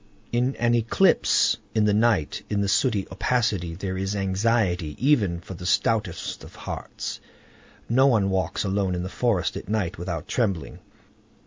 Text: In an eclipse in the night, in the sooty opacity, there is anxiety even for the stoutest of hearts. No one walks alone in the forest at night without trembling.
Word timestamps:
In 0.31 0.55
an 0.55 0.73
eclipse 0.73 1.57
in 1.75 1.85
the 1.85 1.93
night, 1.93 2.41
in 2.49 2.61
the 2.61 2.67
sooty 2.67 3.07
opacity, 3.11 3.75
there 3.75 3.99
is 3.99 4.15
anxiety 4.15 4.95
even 4.97 5.39
for 5.39 5.53
the 5.53 5.67
stoutest 5.67 6.43
of 6.43 6.55
hearts. 6.55 7.19
No 7.87 8.07
one 8.07 8.31
walks 8.31 8.63
alone 8.63 8.95
in 8.95 9.03
the 9.03 9.09
forest 9.09 9.55
at 9.55 9.69
night 9.69 9.99
without 9.99 10.27
trembling. 10.27 10.79